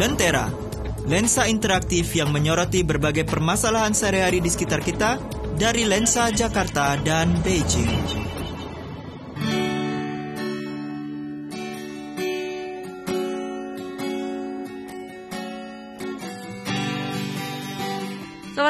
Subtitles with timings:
[0.00, 0.48] Lentera,
[1.04, 5.20] lensa interaktif yang menyoroti berbagai permasalahan sehari-hari di sekitar kita
[5.60, 7.92] dari lensa Jakarta dan Beijing.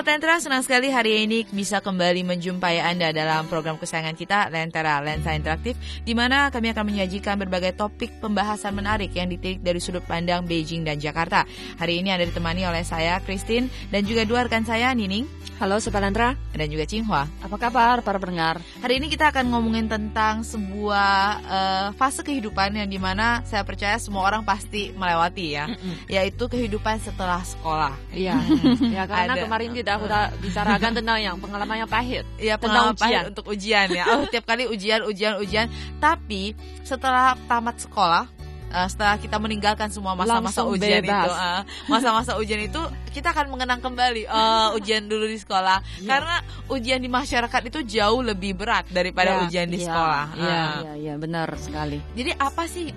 [0.02, 4.98] Sobat Lentera, senang sekali hari ini bisa kembali menjumpai Anda dalam program kesayangan kita, Lentera
[4.98, 10.02] Lensa Interaktif, di mana kami akan menyajikan berbagai topik pembahasan menarik yang ditilik dari sudut
[10.02, 11.46] pandang Beijing dan Jakarta.
[11.78, 15.22] Hari ini Anda ditemani oleh saya, Christine, dan juga dua rekan saya, Nining.
[15.62, 16.34] Halo Sobat Lentera.
[16.50, 17.30] Dan juga Cinghua.
[17.38, 18.58] Apa kabar para pendengar?
[18.82, 21.14] Hari ini kita akan ngomongin tentang sebuah
[21.46, 25.94] uh, fase kehidupan yang di mana saya percaya semua orang pasti melewati ya, mm -mm.
[26.10, 27.94] yaitu kehidupan setelah sekolah.
[28.10, 28.42] Iya,
[28.98, 29.42] ya karena Ada.
[29.46, 32.24] kemarin kita udah bicarakan tentang yang pengalaman yang pahit.
[32.38, 34.04] Iya, pengalaman pahit untuk ujian ya.
[34.16, 35.66] Oh, tiap kali ujian, ujian, ujian.
[35.98, 36.56] Tapi
[36.86, 38.24] setelah tamat sekolah,
[38.72, 41.28] uh, setelah kita meninggalkan semua masa-masa ujian bebas.
[41.28, 42.80] itu, uh, masa-masa ujian itu
[43.12, 45.84] kita akan mengenang kembali uh, ujian dulu di sekolah.
[46.00, 46.08] Yeah.
[46.08, 46.36] Karena
[46.72, 50.26] ujian di masyarakat itu jauh lebih berat daripada yeah, ujian di yeah, sekolah.
[50.32, 51.98] Iya, yeah, iya, yeah, yeah, benar sekali.
[52.16, 52.88] Jadi apa sih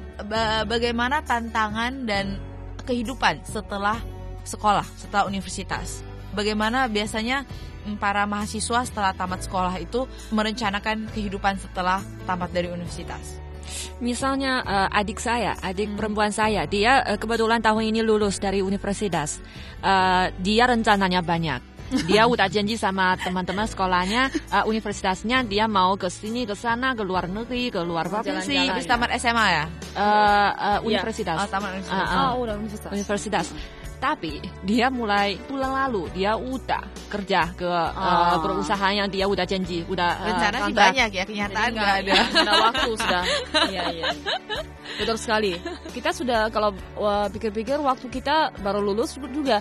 [0.65, 2.39] bagaimana tantangan dan
[2.87, 3.99] kehidupan setelah
[4.47, 6.14] sekolah, setelah universitas?
[6.35, 7.47] Bagaimana biasanya
[7.87, 10.03] mm, para mahasiswa setelah tamat sekolah itu
[10.35, 13.45] merencanakan kehidupan setelah tamat dari universitas?
[14.03, 15.97] Misalnya uh, adik saya, adik hmm.
[15.97, 19.39] perempuan saya, dia uh, kebetulan tahun ini lulus dari universitas.
[19.79, 21.61] Uh, dia rencananya banyak.
[22.09, 27.07] Dia udah janji sama teman-teman sekolahnya, uh, universitasnya dia mau ke sini, ke sana, ke
[27.07, 28.67] luar negeri, ke luar provinsi.
[28.67, 29.65] Habis tamat SMA ya?
[29.95, 31.39] Uh, uh, universitas.
[31.39, 32.09] Oh, tamat universitas.
[32.11, 32.91] Uh, uh, oh, udah universitas.
[32.91, 33.47] Universitas
[33.97, 36.11] tapi dia mulai bulan lalu.
[36.13, 37.89] Dia udah kerja ke oh.
[37.95, 42.13] uh, perusahaan yang dia udah janji udah uh, rencana sih banyak ya kenyataan nggak ada
[42.15, 42.51] ada.
[42.69, 43.23] waktu sudah.
[43.65, 44.05] Iya iya.
[45.01, 45.57] Betul sekali.
[45.91, 49.59] Kita sudah kalau uh, pikir-pikir waktu kita baru lulus juga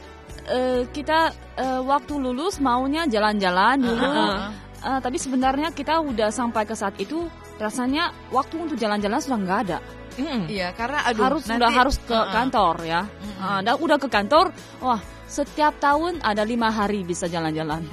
[0.51, 4.05] uh, kita uh, waktu lulus maunya jalan-jalan dulu.
[4.05, 4.51] Uh -huh.
[4.85, 7.27] uh, tapi sebenarnya kita udah sampai ke saat itu
[7.59, 9.79] rasanya waktu untuk jalan-jalan sudah nggak ada
[10.15, 10.47] Mm.
[10.47, 13.03] Iya, karena aduh, harus sudah harus ke uh, kantor ya.
[13.03, 13.35] Mm.
[13.43, 14.47] Uh, dan udah ke kantor,
[14.79, 17.83] wah setiap tahun ada lima hari bisa jalan-jalan.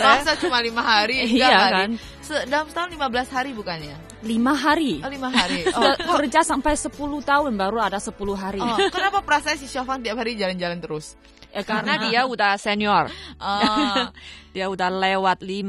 [0.00, 1.28] Masa cuma lima hari?
[1.28, 1.90] iya kan?
[2.46, 4.09] dalam setahun 15 hari bukannya?
[4.20, 5.00] Lima hari.
[5.00, 5.64] Oh, lima hari.
[5.80, 6.92] Oh, kerja sampai 10
[7.24, 8.60] tahun baru ada 10 hari.
[8.60, 11.16] Oh, kenapa perasaan si Syofan tiap hari jalan-jalan terus?
[11.50, 13.10] Ya karena dia udah senior.
[13.40, 14.06] Oh.
[14.50, 15.62] dia udah lewat 15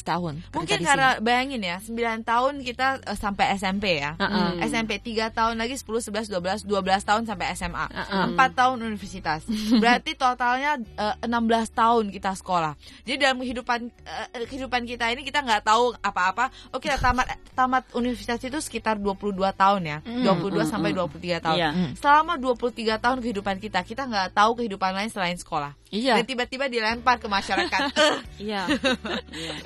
[0.00, 0.34] tahun.
[0.56, 4.16] Mungkin karena bayangin ya, 9 tahun kita uh, sampai SMP ya.
[4.16, 4.48] Uh -uh.
[4.64, 7.86] SMP 3 tahun lagi 10 11 12 12 tahun sampai SMA.
[7.92, 8.40] Uh -uh.
[8.40, 9.44] 4 tahun universitas.
[9.76, 12.72] Berarti totalnya uh, eh, 16 tahun kita sekolah.
[13.04, 16.48] Jadi dalam kehidupan uh, kehidupan kita ini kita nggak tahu apa-apa.
[16.72, 19.98] Oh kita tamat tamat universitas itu sekitar 22 tahun ya.
[20.04, 20.24] Mm.
[20.24, 21.58] 22 mm, sampai 23 tahun.
[21.58, 21.72] Yeah.
[21.98, 25.76] Selama 23 tahun kehidupan kita, kita nggak tahu kehidupan lain selain sekolah.
[25.92, 26.16] Iya.
[26.16, 27.80] Dan tiba-tiba dilempar ke masyarakat.
[28.40, 28.64] iya.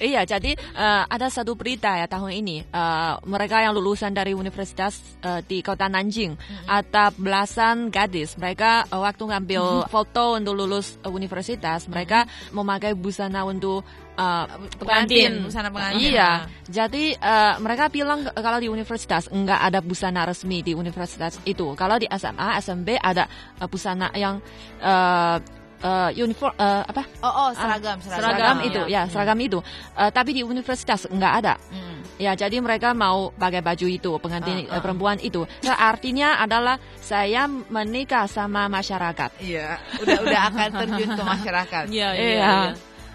[0.03, 0.26] iya.
[0.26, 2.66] jadi uh, ada satu berita ya tahun ini.
[2.75, 6.66] Uh, mereka yang lulusan dari universitas uh, di kota Nanjing mm-hmm.
[6.66, 8.34] ada belasan gadis.
[8.34, 9.91] Mereka uh, waktu ngambil mm-hmm.
[9.91, 12.59] foto untuk lulus uh, universitas, mereka mm-hmm.
[12.59, 13.86] memakai busana untuk
[14.16, 14.44] uh,
[14.81, 16.12] pengantin, busana pengantin.
[16.12, 16.31] Iya.
[16.66, 21.77] Jadi uh, mereka bilang kalau di universitas enggak ada busana resmi di universitas itu.
[21.78, 23.28] Kalau di SMA, SMB ada
[23.60, 24.41] uh, busana yang
[24.82, 25.38] uh,
[25.82, 27.03] uh, uniform uh, apa?
[27.21, 29.59] Oh, oh seragam, seragam, seragam itu ya, ya seragam itu.
[29.94, 31.54] Uh, tapi di universitas nggak ada.
[31.72, 31.94] Hmm.
[32.16, 34.81] Ya, jadi mereka mau pakai baju itu, pengantin uh, uh.
[34.81, 35.44] perempuan itu.
[35.69, 39.37] Nah, artinya adalah saya menikah sama masyarakat.
[39.44, 41.84] Iya, udah udah akan terjun ke masyarakat.
[41.97, 42.34] Iya, iya.
[42.41, 42.54] Ya.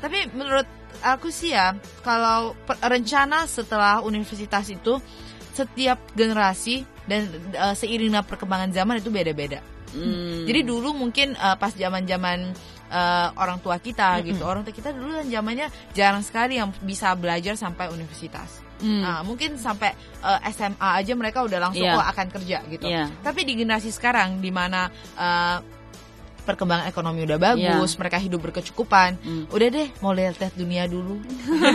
[0.02, 0.66] Tapi menurut
[1.00, 2.54] aku sih ya, kalau
[2.84, 5.00] rencana setelah universitas itu
[5.52, 9.60] setiap generasi dan uh, seiringnya perkembangan zaman itu beda-beda.
[9.92, 10.48] Hmm.
[10.48, 12.56] Jadi dulu mungkin uh, pas zaman-zaman
[12.88, 14.24] uh, orang tua kita hmm.
[14.32, 18.64] gitu, orang tua kita dulu kan zamannya jarang sekali yang bisa belajar sampai universitas.
[18.82, 19.04] Hmm.
[19.04, 19.94] Nah, mungkin sampai
[20.26, 22.00] uh, SMA aja mereka udah langsung yeah.
[22.00, 22.88] oh, akan kerja gitu.
[22.90, 23.12] Yeah.
[23.22, 24.90] Tapi di generasi sekarang di mana
[25.20, 25.81] uh,
[26.42, 28.00] perkembangan ekonomi udah bagus, yeah.
[28.02, 29.18] mereka hidup berkecukupan.
[29.22, 29.44] Mm.
[29.54, 31.22] Udah deh, mau lihat-lihat dunia dulu.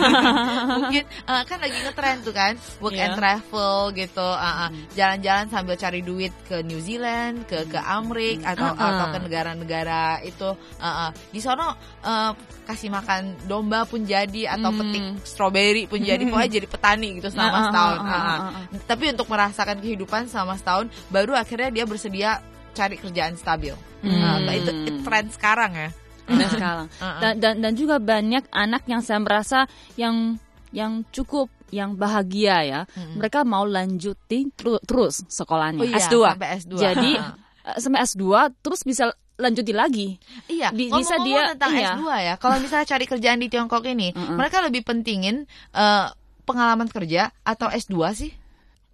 [0.77, 2.53] Mungkin uh, kan lagi ngetren tuh kan,
[2.83, 3.11] work yeah.
[3.11, 8.51] and travel gitu, uh, uh, jalan-jalan sambil cari duit ke New Zealand, ke ke Amerika
[8.51, 8.53] mm.
[8.53, 8.89] atau uh -uh.
[8.91, 10.49] atau ke negara-negara itu.
[10.77, 11.09] Uh, uh.
[11.31, 11.73] Di sono
[12.03, 12.31] uh,
[12.67, 14.77] kasih makan domba pun jadi atau mm.
[14.83, 17.97] petik stroberi pun jadi, pokoknya jadi petani gitu selama setahun.
[17.97, 18.81] Uh, uh, uh, uh.
[18.83, 22.43] Tapi untuk merasakan kehidupan selama setahun, baru akhirnya dia bersedia
[22.77, 23.73] cari kerjaan stabil.
[24.05, 24.45] Hmm.
[24.45, 25.89] Nah, itu, itu tren sekarang ya.
[26.29, 26.87] Tren sekarang.
[27.23, 29.65] Dan, dan dan juga banyak anak yang saya merasa
[29.97, 30.37] yang
[30.69, 32.81] yang cukup yang bahagia ya.
[32.93, 33.17] Hmm.
[33.17, 34.53] Mereka mau lanjutin
[34.85, 36.15] terus sekolahnya oh, iya, S2.
[36.29, 36.73] Sampai S2.
[36.77, 38.23] Jadi eh, sampai S2
[38.61, 39.03] terus bisa
[39.37, 40.07] lanjutin lagi.
[40.49, 41.91] Iya, Bi- ngomong-ngomong bisa dia- tentang iya.
[41.93, 42.33] S2 ya.
[42.37, 46.07] Kalau misalnya cari kerjaan di Tiongkok ini, mereka lebih pentingin eh,
[46.43, 48.31] pengalaman kerja atau S2 sih?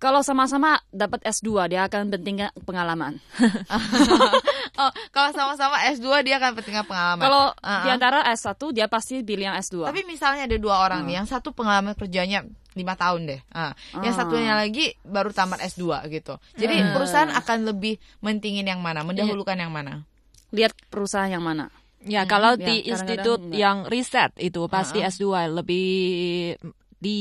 [0.04, 3.24] Kalau sama-sama dapat S2 dia akan pentingkan pengalaman.
[4.84, 7.24] oh, kalau sama-sama S2 dia akan pentingkan pengalaman.
[7.24, 7.84] Kalau Uh-uh.
[7.84, 9.88] di antara S1 dia pasti pilih yang S2.
[9.88, 14.12] Tapi misalnya ada dua orang nih, yang satu pengalaman kerjanya lima tahun deh, Ah, yang
[14.12, 14.18] Ah.
[14.18, 16.36] satunya lagi baru tamat S2 gitu.
[16.54, 16.92] Jadi Hmm.
[16.92, 20.04] perusahaan akan lebih mentingin yang mana, mendahulukan yang mana?
[20.52, 21.72] Lihat perusahaan yang mana.
[22.04, 23.56] Ya, kalau ya, di institut enggak.
[23.56, 25.08] yang riset itu pasti Uh-uh.
[25.08, 25.24] S2
[25.56, 25.88] lebih
[27.04, 27.20] di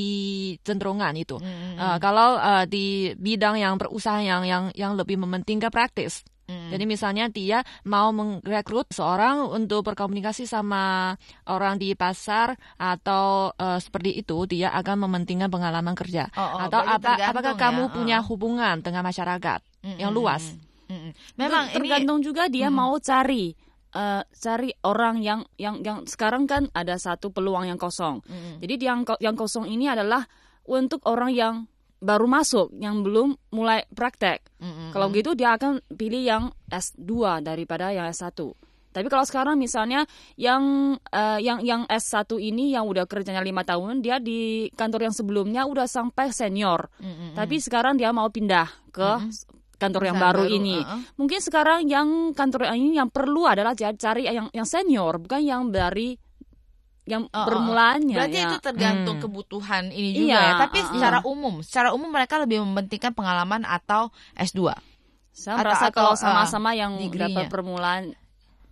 [0.62, 1.42] cenderungan itu.
[1.42, 6.22] Mm, Uh, kalau uh, di bidang yang berusaha yang yang yang lebih mementingkan praktis.
[6.46, 6.70] mm.
[6.70, 11.16] Jadi misalnya dia mau merekrut seorang untuk berkomunikasi sama
[11.50, 16.30] orang di pasar atau uh, seperti itu, dia akan mementingkan pengalaman kerja.
[16.38, 17.90] Oh, oh, atau apa tergantung apakah ya, kamu uh.
[17.90, 20.42] punya hubungan dengan masyarakat Mm, yang mm, luas?
[20.86, 21.12] mm, mm.
[21.34, 22.76] Memang Ter- ini tergantung juga dia Mm.
[22.78, 23.50] mau cari
[23.92, 28.24] eh, cari orang yang yang yang sekarang kan ada satu peluang yang kosong.
[28.24, 30.24] Mm, Jadi yang yang kosong ini adalah
[30.66, 31.54] untuk orang yang
[32.02, 34.42] baru masuk, yang belum mulai praktek.
[34.58, 35.14] mm, mm, Kalau mm.
[35.22, 38.34] gitu dia akan pilih yang S2 daripada yang S1.
[38.92, 40.04] Tapi kalau sekarang misalnya
[40.36, 45.14] yang eh, yang yang S1 ini yang udah kerjanya lima tahun, dia di kantor yang
[45.16, 46.92] sebelumnya udah sampai senior.
[47.00, 47.34] Mm, mm, mm.
[47.38, 49.10] Tapi sekarang dia mau pindah ke
[49.82, 50.78] kantor yang baru, baru, ini.
[50.78, 51.00] uh-uh.
[51.18, 55.42] Mungkin sekarang yang kantor yang ini yang perlu adalah ca- cari yang yang senior, bukan
[55.42, 56.14] yang dari
[57.02, 57.46] yang oh.
[57.46, 58.22] bermulanya.
[58.22, 58.46] Berarti ya.
[58.46, 59.24] itu tergantung Hmm.
[59.26, 60.52] kebutuhan ini juga Iya, ya.
[60.62, 60.90] Tapi uh, uh.
[60.94, 64.70] secara umum, secara umum mereka lebih mementingkan pengalaman atau S2.
[65.32, 67.42] Saya Atau- merasa atau, kalau uh, sama-sama yang degree-nya.
[67.42, 68.14] dapat permulaan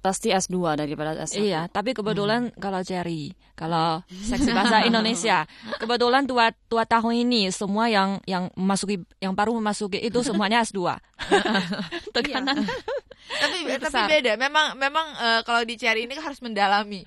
[0.01, 1.37] pasti S2 daripada S1.
[1.39, 2.57] Iya, tapi kebetulan Hmm.
[2.57, 5.45] kalau Jerry, kalau seksi bahasa Indonesia,
[5.77, 10.97] kebetulan dua dua tahun ini semua yang yang masuki yang baru memasuki itu semuanya S2.
[12.17, 12.57] Tekanan.
[13.31, 14.09] tapi Lebih tapi besar.
[14.09, 14.33] beda.
[14.35, 17.05] Memang memang eh, kalau dicari ini kan harus mendalami.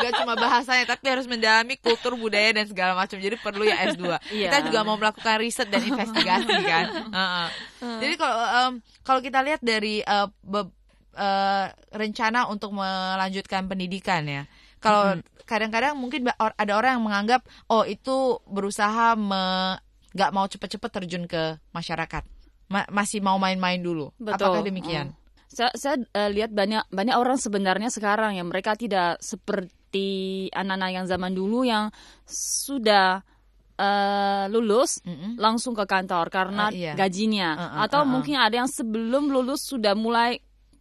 [0.00, 3.18] Gak cuma bahasanya, tapi harus mendalami kultur budaya dan segala macam.
[3.18, 4.06] Jadi perlu ya S2.
[4.30, 4.48] Iya.
[4.48, 6.86] Kita juga mau melakukan riset dan investigasi kan.
[7.10, 7.46] Heeh.
[8.00, 10.26] Jadi kalau em, kalau kita lihat dari eh,
[11.20, 14.42] eh, rencana untuk melanjutkan pendidikan ya.
[14.80, 19.76] Kalau kadang-kadang mungkin ada orang yang menganggap oh itu berusaha me
[20.16, 22.24] nggak mau cepet-cepet terjun ke masyarakat.
[22.72, 24.08] Ma- masih mau main-main dulu.
[24.16, 24.40] Betul.
[24.40, 25.12] Apakah demikian?
[25.12, 25.18] Hmm.
[25.50, 31.06] Saya, saya eh, lihat banyak banyak orang sebenarnya sekarang yang mereka tidak seperti anak-anak yang
[31.10, 31.90] zaman dulu yang
[32.30, 33.20] sudah
[33.74, 35.34] eh, lulus Mm-mm.
[35.36, 36.94] langsung ke kantor karena Ah, iya.
[36.94, 37.80] gajinya Ah, ah, ah, ah.
[37.90, 40.38] atau mungkin ada yang sebelum lulus sudah mulai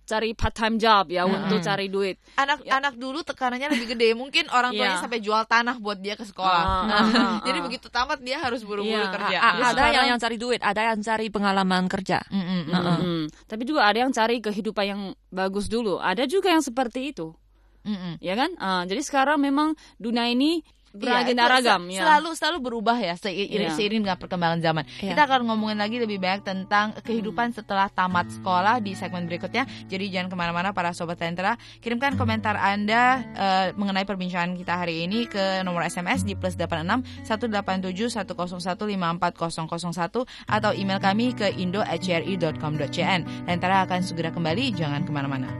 [0.09, 2.17] cari part time job ya untuk cari duit.
[2.33, 4.17] Anak-anak dulu tekanannya lebih gede.
[4.17, 5.03] Mungkin orang tuanya Iya.
[5.05, 6.63] sampai jual tanah buat dia ke sekolah.
[6.65, 7.63] Ah, ah, ah, Jadi ah.
[7.63, 9.13] begitu tamat dia harus buru-buru Iya.
[9.13, 9.37] kerja.
[9.37, 12.17] A- Jadi ada sekarang- yang yang cari duit, ada yang cari pengalaman kerja.
[12.27, 12.73] Mm, mm, mm.
[12.73, 13.21] Mm-mm.
[13.45, 16.01] Tapi juga ada yang cari kehidupan yang bagus dulu.
[16.01, 17.37] Ada juga yang seperti itu,
[17.85, 18.13] Mm, mm.
[18.19, 18.49] ya kan?
[18.57, 22.00] Ah, jadi sekarang memang dunia ini beragenda itu ragam se- ya.
[22.06, 23.74] Selalu selalu berubah ya seiring, Iya.
[23.74, 24.86] seiring dengan perkembangan zaman.
[25.02, 25.10] Iya.
[25.10, 29.66] Kita akan ngomongin lagi lebih banyak tentang kehidupan setelah tamat sekolah di segmen berikutnya.
[29.90, 31.58] Jadi jangan kemana-mana para sobat Lentera.
[31.82, 37.02] Kirimkan komentar Anda eh, mengenai perbincangan kita hari ini ke nomor SMS di plus 86
[37.26, 43.50] 187 101 54001 atau email kami ke indo@cri.com.cn.
[43.50, 44.70] Lentera akan segera kembali.
[44.72, 45.50] Jangan kemana-mana.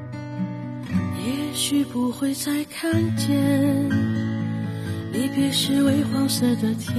[1.25, 3.33] 也许不会再看见，
[5.20, 6.96] 离别时微黄色的天。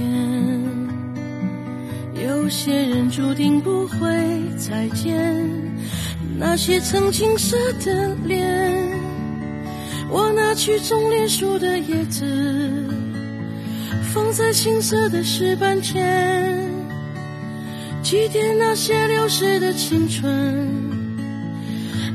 [2.23, 3.97] 有些人注定不会
[4.59, 5.43] 再见，
[6.37, 8.47] 那些曾青涩的脸。
[10.07, 12.23] 我拿去种莲树的叶子，
[14.13, 16.69] 放在青涩的石板前，
[18.03, 20.69] 祭奠那些流逝的青春。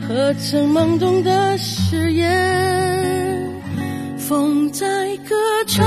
[0.07, 2.31] 和曾懵懂的誓言，
[4.29, 4.87] 风在
[5.29, 5.37] 歌
[5.69, 5.87] 唱，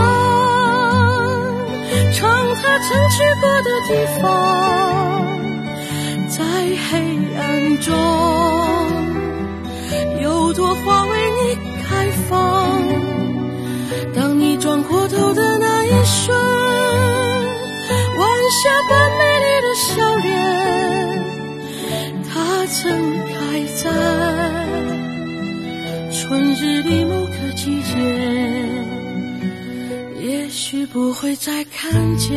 [2.13, 3.91] 唱它曾去过的地
[4.21, 4.23] 方，
[6.29, 6.37] 在
[6.89, 6.91] 黑
[7.37, 7.41] 暗
[7.79, 7.87] 中，
[10.21, 11.41] 有朵花为你
[11.83, 13.18] 开放。
[30.88, 32.32] 不会再看见。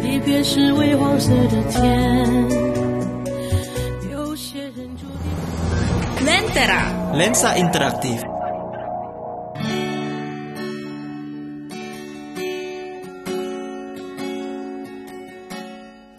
[0.00, 2.48] 离别时微黄色的天，
[4.10, 5.28] 有些人注定。
[6.24, 8.24] Lentera Lensa interaktif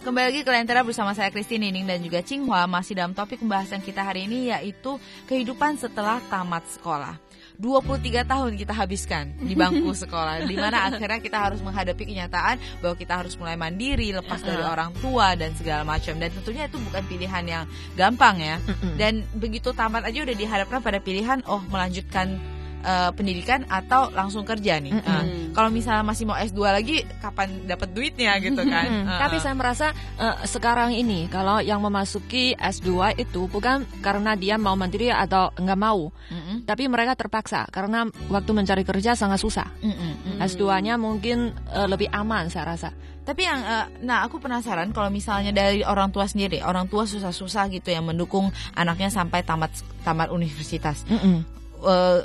[0.06, 3.78] kembali lagi ke Lentera bersama saya Christine Nining dan juga Cinghua masih dalam topik pembahasan
[3.78, 4.98] kita hari ini yaitu
[5.30, 7.14] kehidupan setelah tamat sekolah.
[7.57, 12.95] 23 tahun kita habiskan di bangku sekolah di mana akhirnya kita harus menghadapi kenyataan bahwa
[12.95, 16.17] kita harus mulai mandiri lepas dari orang tua dan segala macam.
[16.17, 17.63] Dan tentunya itu bukan pilihan yang
[17.95, 18.57] gampang ya.
[18.95, 22.54] Dan begitu tamat aja udah dihadapkan pada pilihan oh melanjutkan
[22.85, 24.93] uh, pendidikan atau langsung kerja nih.
[25.01, 25.25] Nah,
[25.57, 28.85] kalau misalnya masih mau S2 lagi kapan dapat duitnya gitu kan.
[28.85, 29.87] Mm, Uh, Tapi saya merasa
[30.17, 35.79] eh, sekarang ini kalau yang memasuki S2 itu bukan karena dia mau mandiri atau nggak
[35.79, 36.67] mau, Mm-mm.
[36.67, 39.67] tapi mereka terpaksa karena waktu mencari kerja sangat susah.
[39.79, 40.41] Mm-mm.
[40.43, 42.89] S2-nya mungkin eh, lebih aman saya rasa.
[43.25, 47.71] Tapi yang eh, nah aku penasaran kalau misalnya dari orang tua sendiri, orang tua susah-susah
[47.71, 49.71] gitu yang mendukung anaknya sampai tamat
[50.03, 51.05] tamat universitas.
[51.07, 51.45] Mm-mm.
[51.85, 52.19] Eh,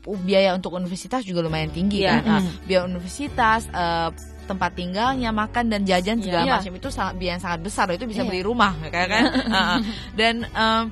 [0.00, 2.20] biaya untuk universitas juga lumayan tinggi Iya.
[2.20, 2.22] kan.
[2.24, 4.10] Nah, biaya universitas eh,
[4.44, 6.54] tempat tinggalnya, makan dan jajan segala Iya.
[6.56, 7.84] macam itu sangat biaya yang sangat besar.
[7.90, 8.28] Itu bisa Iya.
[8.28, 9.24] beli rumah, kayak kan?
[9.54, 9.78] Heeh.
[10.14, 10.82] dan em,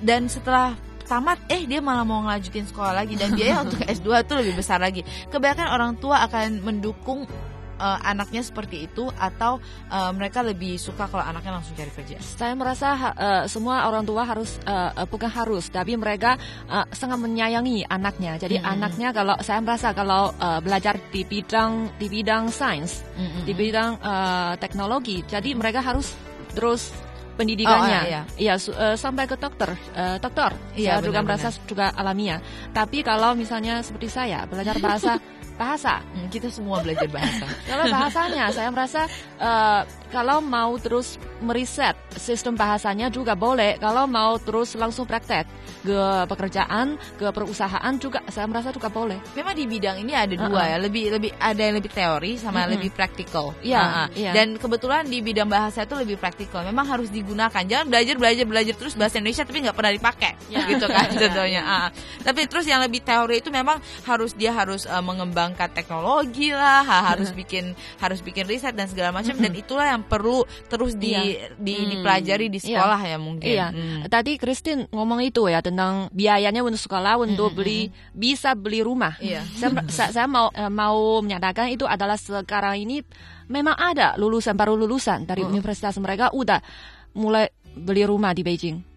[0.00, 4.32] dan setelah tamat eh dia malah mau ngelanjutin sekolah lagi dan biaya untuk S2 itu
[4.34, 5.00] lebih besar lagi.
[5.28, 7.24] Kebanyakan orang tua akan mendukung
[7.76, 9.58] eh, anaknya seperti itu atau
[9.90, 12.16] eh, mereka lebih suka kalau anaknya langsung cari kerja.
[12.22, 16.38] Saya merasa eh, semua orang tua harus eh, bukan harus, tapi mereka
[16.70, 18.36] eh, sangat menyayangi anaknya.
[18.38, 18.72] Jadi Mm-mm.
[18.74, 23.44] anaknya kalau saya merasa kalau eh, belajar di bidang di bidang sains, Mm-mm.
[23.46, 26.14] di bidang eh, teknologi, jadi mereka harus
[26.54, 26.94] terus
[27.34, 28.00] pendidikannya.
[28.00, 28.22] Oh, iya.
[28.38, 30.54] Iya, eh, sampai ke dokter, eh, dokter.
[30.78, 31.50] Iya, saya juga benar-benar.
[31.50, 32.40] merasa juga alamiah.
[32.70, 35.18] Tapi kalau misalnya seperti saya belajar bahasa
[35.54, 37.46] bahasa Hmm, kita semua belajar bahasa.
[37.70, 39.06] kalau bahasanya, saya merasa
[39.38, 39.80] eh,
[40.10, 43.76] kalau mau terus meriset sistem bahasanya juga boleh.
[43.78, 45.44] Kalau mau terus langsung praktek
[45.82, 45.98] ke
[46.30, 49.18] pekerjaan, ke perusahaan juga, saya merasa juga boleh.
[49.34, 50.70] Memang di bidang ini ada dua Uh-uh.
[50.70, 52.72] ya, lebih lebih ada yang lebih teori sama Mm-mm.
[52.78, 53.52] lebih praktikal.
[53.60, 54.06] Iya, Uh-uh.
[54.16, 54.30] iya.
[54.32, 56.62] Dan kebetulan di bidang bahasa itu lebih praktikal.
[56.64, 57.60] Memang harus digunakan.
[57.60, 60.62] Jangan belajar belajar belajar terus bahasa Indonesia tapi nggak pernah dipakai, Iya.
[60.70, 61.62] gitu kan contohnya.
[61.62, 61.88] Uh-uh.
[62.22, 67.12] Tapi terus yang lebih teori itu memang harus dia harus uh, mengembangkan teknologi lah, ha-
[67.12, 69.36] harus bikin harus bikin riset dan segala macam.
[69.36, 71.52] Dan itulah yang perlu terus di, Iya.
[71.54, 71.90] di- Hmm.
[71.92, 72.66] dipelajari di Iya.
[72.72, 73.50] sekolah ya mungkin.
[73.52, 74.00] Iya, Hmm.
[74.06, 77.58] tadi Christine ngomong itu ya tentang biayanya untuk sekolah untuk Mm-mm.
[77.58, 79.18] beli bisa beli rumah.
[79.18, 79.44] Iya.
[79.52, 83.02] Saya, saya, saya mau eh, mau menyatakan itu adalah sekarang ini
[83.44, 85.50] memang ada lulusan baru lulusan dari Oh.
[85.50, 86.62] universitas mereka udah
[87.12, 88.93] mulai beli rumah di Beijing.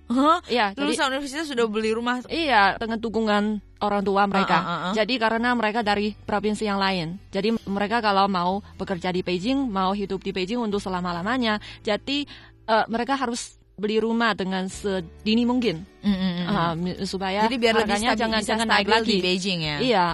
[0.48, 3.44] Iya, jadi Lulusan universitas sudah beli rumah Iya, dengan dukungan
[3.78, 4.56] orang tua mereka.
[4.56, 4.94] Ah, ah, ah.
[4.96, 7.20] Jadi karena mereka dari provinsi yang lain.
[7.28, 12.24] Jadi mereka kalau mau bekerja di Beijing, mau hidup di Beijing untuk selama-lamanya, jadi
[12.66, 16.74] eh, mereka harus beli rumah dengan sedini mungkin Mm, mm, mm.
[16.78, 19.12] Mi- supaya Jadi biar lebih stabil, jangan bisa jangan naik lagi.
[19.12, 19.78] di Beijing ya.
[19.78, 20.06] Iya,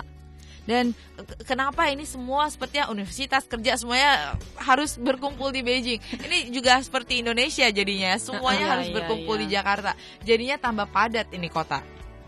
[0.63, 5.99] Dan ke- kenapa ini semua sepertinya universitas kerja semuanya harus berkumpul di Beijing.
[5.99, 9.41] Ini juga seperti Indonesia jadinya, semuanya Iya, harus iya, berkumpul iya.
[9.41, 9.91] di Jakarta.
[10.21, 11.83] Jadinya tambah padat ini kota.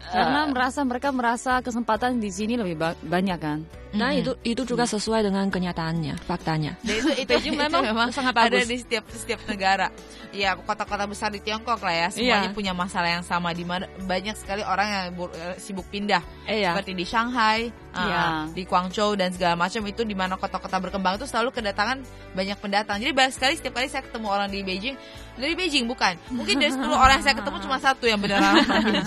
[0.05, 3.59] Karena merasa mereka merasa kesempatan di sini lebih ba- banyak kan.
[3.95, 6.75] Nah itu itu juga sesuai dengan kenyataannya, faktanya.
[6.83, 8.67] Dan itu itu, Beijing itu memang sangat ada bagus.
[8.67, 9.87] di setiap setiap negara.
[10.35, 12.55] Ya kota-kota besar di Tiongkok lah ya, semuanya Iya.
[12.55, 16.19] punya masalah yang sama di mana banyak sekali orang yang eh, sibuk pindah.
[16.45, 16.75] Iya.
[16.75, 18.23] seperti di Shanghai, uh, Iya.
[18.53, 22.03] di Guangzhou dan segala macam itu di mana kota-kota berkembang itu selalu kedatangan
[22.35, 22.99] banyak pendatang.
[22.99, 24.95] Jadi banyak sekali setiap kali saya ketemu orang di Beijing,
[25.39, 26.13] dari Beijing bukan.
[26.29, 28.55] Mungkin dari 10 orang yang saya ketemu cuma satu yang beneran.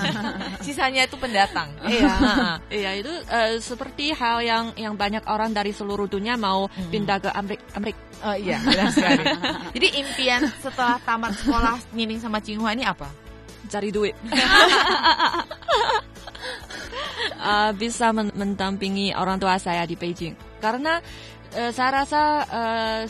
[0.67, 1.69] Sisanya itu pendatang.
[1.85, 2.15] Iya,
[2.69, 7.31] iya itu eh, seperti hal yang yang banyak orang dari seluruh dunia mau pindah ke
[7.35, 7.67] Amerika.
[7.75, 8.01] Amerika.
[8.23, 9.23] Oh iya, benar sekali.
[9.79, 13.11] Jadi impian setelah tamat sekolah Nining sama Cinghua ini apa?
[13.69, 14.17] cari duit.
[17.39, 20.35] Uh, bisa men- mendampingi orang tua saya di Beijing.
[20.59, 20.99] Karena
[21.55, 23.03] uh, saya rasa uh,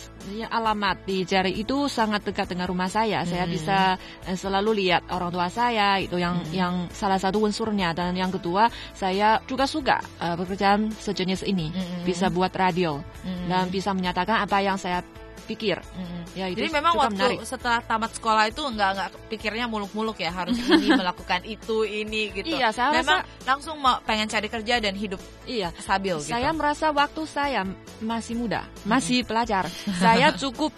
[0.53, 3.25] alamat di jari itu sangat dekat dengan rumah saya.
[3.25, 3.55] Saya Hmm.
[3.55, 8.31] bisa uh, selalu lihat orang tua saya itu yang yang salah satu unsurnya dan yang
[8.31, 11.73] kedua saya juga suka uh, pekerjaan sejenis ini.
[11.73, 12.05] Hmm.
[12.05, 13.49] Bisa buat radio Hmm.
[13.51, 15.03] dan bisa menyatakan apa yang saya
[15.49, 15.81] pikir.
[15.81, 16.23] Mm-mm.
[16.37, 17.49] Ya, itu Jadi memang juga waktu menarik.
[17.49, 22.53] setelah tamat sekolah itu nggak nggak pikirnya muluk-muluk ya harus ini melakukan itu ini gitu.
[22.53, 25.73] Iya, saya memang langsung mau pengen cari kerja dan hidup Iya.
[25.81, 26.29] stabil gitu.
[26.29, 27.65] Saya merasa waktu saya
[28.05, 29.65] masih muda, masih pelajar.
[29.97, 30.71] saya cukup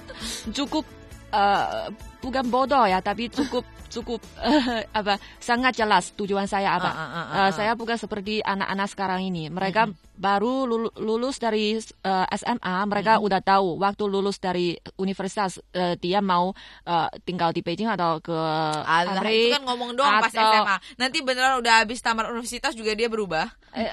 [0.55, 0.87] cukup
[1.35, 1.91] eh,
[2.23, 6.89] bukan bodoh ya, tapi cukup cukup uh, apa sangat jelas tujuan saya apa.
[6.89, 7.51] Uh, uh, uh, uh, uh.
[7.51, 9.51] saya bukan seperti anak-anak sekarang ini.
[9.51, 10.69] Mereka uh, baru
[11.01, 16.53] lulus dari uh, SMA, mereka uh, udah tahu waktu lulus dari universitas uh, dia mau
[16.85, 18.37] uh, tinggal di Beijing atau ke
[18.85, 20.77] Alah, itu kan ngomong doang atau, pas SMA.
[21.01, 23.49] Nanti beneran udah habis tamat universitas juga dia berubah.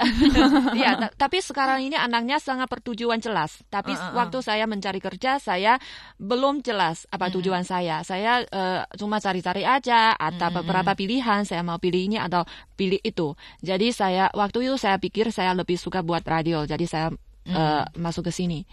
[0.77, 3.61] Iya, tapi sekarang ini anaknya sangat bertujuan jelas.
[3.69, 4.13] Tapi uh, uh, uh.
[4.19, 5.77] waktu saya mencari kerja, saya
[6.17, 7.95] belum jelas apa tujuan uh, saya.
[8.01, 12.43] Saya uh, cuma cari-cari aja atau beberapa pilihan saya mau pilih ini atau
[12.73, 13.37] pilih itu.
[13.61, 16.65] Jadi saya waktu itu saya pikir saya lebih suka buat radio.
[16.65, 17.13] Jadi saya
[17.53, 18.65] uh, masuk ke sini.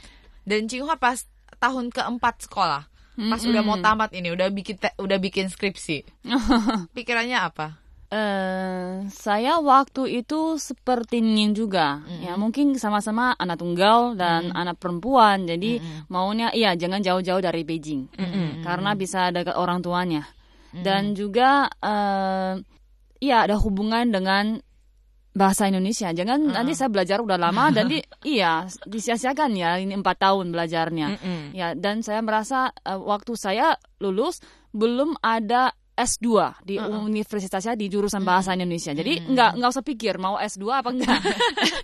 [0.44, 1.24] Dan Cinghua pas
[1.56, 2.84] tahun keempat sekolah,
[3.16, 3.50] pas mm -hmm.
[3.50, 6.04] udah mau tamat ini, udah bikin udah bikin skripsi.
[6.96, 7.80] Pikirannya apa?
[8.14, 12.20] Uh, saya waktu itu seperti Ning juga, mm -hmm.
[12.22, 14.60] ya mungkin sama-sama anak tunggal dan mm -hmm.
[14.60, 16.00] anak perempuan, jadi mm -hmm.
[16.12, 18.48] maunya iya jangan jauh-jauh dari Beijing, mm -hmm.
[18.62, 20.30] karena bisa dekat orang tuanya, mm
[20.78, 20.84] -hmm.
[20.86, 22.54] dan juga uh,
[23.18, 24.62] iya ada hubungan dengan
[25.34, 26.14] bahasa Indonesia.
[26.14, 26.54] Jangan uh -uh.
[26.62, 31.08] nanti saya belajar udah lama dan di iya disia-siakan ya ini empat tahun belajarnya.
[31.10, 31.42] Mm -mm.
[31.52, 34.38] Ya dan saya merasa uh, waktu saya lulus
[34.70, 36.26] belum ada S2
[36.66, 37.06] di uh -uh.
[37.06, 38.94] universitasnya di jurusan bahasa Indonesia.
[38.94, 39.30] Jadi -uh.
[39.30, 41.20] nggak nggak usah pikir mau S2 apa enggak.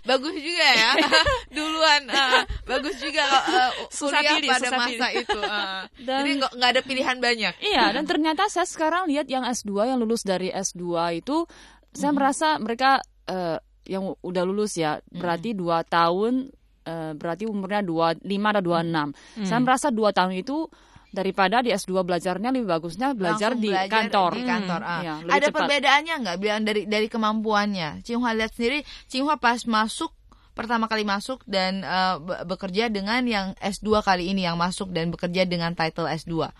[0.07, 0.91] bagus juga ya.
[1.55, 5.23] Duluan uh, bagus juga uh, susah pilih, pada susah masa pilih.
[5.27, 5.39] itu.
[5.43, 5.81] Uh.
[6.07, 7.53] Dan, Jadi nggak nggak ada pilihan banyak.
[7.59, 10.83] Iya, dan ternyata saya sekarang lihat yang S2 yang lulus dari S2
[11.19, 11.43] itu
[11.91, 16.53] saya merasa mereka uh, yang udah lulus ya, berarti dua tahun
[16.85, 19.11] uh, berarti umurnya dua lima atau dua enam.
[19.41, 20.69] Saya merasa dua tahun itu
[21.11, 24.31] daripada di S2 belajarnya lebih bagusnya belajar di belajar kantor.
[24.31, 24.81] Di kantor.
[24.81, 24.91] Hmm.
[24.95, 25.01] Ah.
[25.03, 25.59] Ya, Ada cepat.
[25.59, 28.01] perbedaannya nggak bilang dari dari kemampuannya?
[28.07, 30.15] Cinghua lihat sendiri, Cinghua pas masuk
[30.51, 35.47] pertama kali masuk dan uh, bekerja dengan yang S2 kali ini yang masuk dan bekerja
[35.47, 36.51] dengan title S2.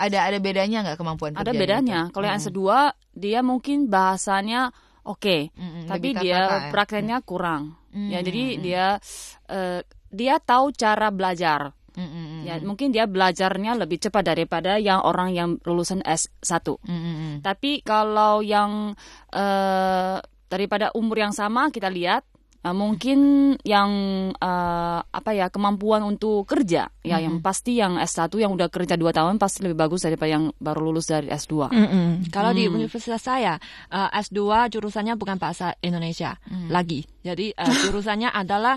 [0.00, 2.08] Ada ada bedanya nggak kemampuan Ada bedanya.
[2.10, 2.60] Kalau yang S2
[3.14, 4.74] dia mungkin bahasanya
[5.06, 6.70] oke, okay, mm tapi dia ya?
[6.72, 7.76] prakteknya kurang.
[7.94, 8.86] Mm Ya jadi dia
[9.50, 9.80] uh,
[10.10, 11.74] dia tahu cara belajar.
[11.90, 12.46] Mm-hmm.
[12.46, 16.78] Ya, mungkin dia belajarnya lebih cepat daripada yang orang yang lulusan S1.
[16.86, 17.42] Mm-hmm.
[17.42, 18.94] Tapi kalau yang
[19.34, 20.16] uh,
[20.46, 22.26] daripada umur yang sama kita lihat
[22.64, 23.18] uh, mungkin
[23.64, 23.90] yang
[24.36, 27.24] uh, apa ya kemampuan untuk kerja ya mm-hmm.
[27.24, 30.80] yang pasti yang S1 yang udah kerja dua tahun pasti lebih bagus daripada yang baru
[30.92, 31.72] lulus dari S2.
[31.72, 32.08] Mm-hmm.
[32.32, 32.56] Kalau mm.
[32.56, 33.56] di universitas saya
[33.92, 36.68] uh, S2 jurusannya bukan bahasa Indonesia mm.
[36.68, 37.04] lagi.
[37.24, 38.76] Jadi uh, jurusannya adalah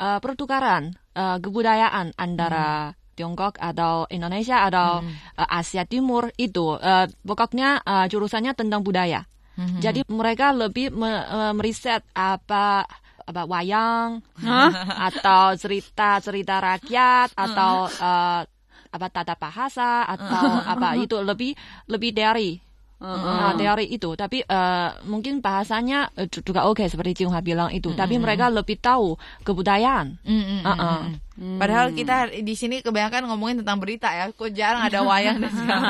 [0.00, 3.04] uh, pertukaran uh, kebudayaan antara hmm.
[3.16, 5.40] Tiongkok atau Indonesia atau hmm.
[5.40, 9.24] uh, Asia Timur itu uh, pokoknya uh, jurusannya tentang budaya.
[9.56, 9.80] Hmm.
[9.80, 12.84] Jadi mereka lebih me, uh, meriset apa
[13.26, 14.70] apa wayang huh?
[15.10, 18.42] atau cerita cerita rakyat atau uh,
[18.86, 21.52] apa tata bahasa atau apa itu lebih
[21.90, 22.50] lebih dari
[22.96, 27.92] Uh, teori itu, tapi uh, mungkin bahasanya uh, juga oke okay, seperti Jinghua bilang itu.
[27.92, 30.16] Mm Tapi mereka lebih tahu kebudayaan.
[30.24, 30.60] Mm -hmm.
[30.64, 31.00] uh -uh.
[31.36, 31.60] Hmm.
[31.60, 35.84] Padahal kita di sini kebanyakan ngomongin tentang berita ya, kok jarang ada wayang dan segala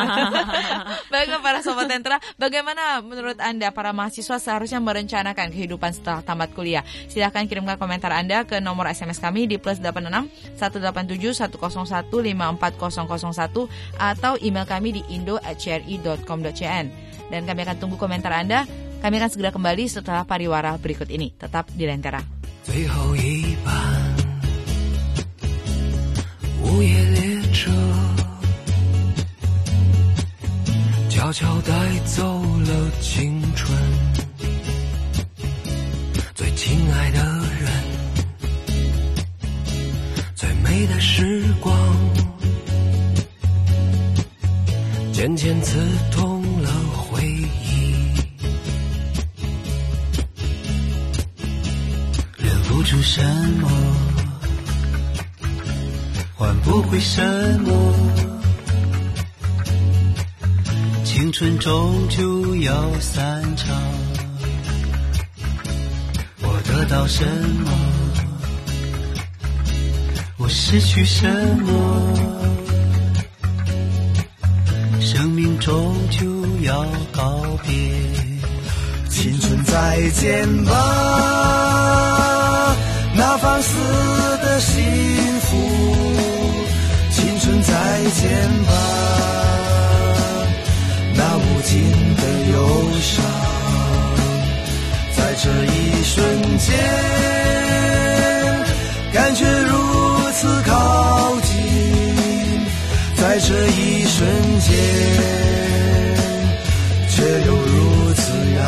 [1.14, 6.82] Baiklah para sobat tentra, bagaimana menurut anda para mahasiswa seharusnya merencanakan kehidupan setelah tamat kuliah?
[7.06, 14.32] Silahkan kirimkan komentar anda ke nomor SMS kami di plus 86 187 101 54001 atau
[14.42, 16.86] email kami di indo@cri.com.cn.
[17.30, 18.66] Dan kami akan tunggu komentar anda.
[18.98, 21.30] Kami akan segera kembali setelah pariwara berikut ini.
[21.38, 22.18] Tetap di Lentera.
[26.76, 27.70] 午夜列车
[31.08, 31.72] 悄悄带
[32.04, 33.74] 走了青春，
[36.34, 37.18] 最亲爱的
[37.60, 37.70] 人，
[40.34, 41.74] 最美的时光，
[45.14, 45.80] 渐渐刺
[46.12, 47.94] 痛了回忆，
[52.36, 53.22] 留不住什
[53.62, 54.05] 么。
[56.38, 57.22] 换不回什
[57.62, 57.72] 么，
[61.02, 63.74] 青春终究要散场。
[66.42, 67.70] 我得到什么？
[70.36, 71.26] 我失去什
[71.64, 71.72] 么？
[75.00, 76.26] 生命终究
[76.60, 77.72] 要告别，
[79.08, 80.72] 青春再见吧，
[83.14, 83.74] 那放肆
[84.42, 84.84] 的幸
[85.40, 86.05] 福。
[87.76, 88.24] 再见
[88.64, 88.72] 吧
[91.14, 91.74] 那无尽
[92.16, 92.56] 的忧
[93.02, 93.14] 伤
[95.14, 96.16] 在这一瞬
[96.58, 96.68] 间
[99.12, 99.70] 感觉如
[100.32, 100.72] 此靠
[101.42, 101.52] 近
[103.14, 104.26] 在这一瞬
[104.60, 104.68] 间
[107.10, 108.22] 却又如此
[108.56, 108.62] 遥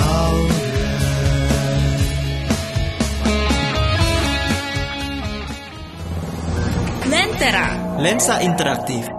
[7.07, 9.11] 远 mantra lensa interaktif.